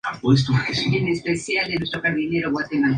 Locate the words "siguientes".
1.43-1.91